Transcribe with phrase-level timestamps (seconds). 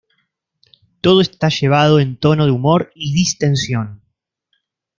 [1.01, 4.01] Todo está llevado en tono de humor y distensión.